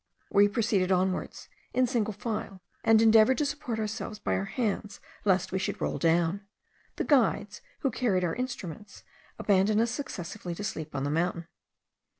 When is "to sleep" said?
10.55-10.95